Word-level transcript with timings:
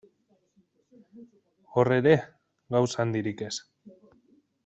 Hor 1.81 1.91
ere, 1.97 2.15
gauza 2.77 3.01
handirik 3.05 3.47
ez. 3.51 3.53